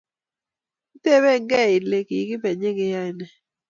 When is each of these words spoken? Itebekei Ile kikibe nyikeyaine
Itebekei 0.95 1.73
Ile 1.77 1.99
kikibe 2.07 2.49
nyikeyaine 2.59 3.25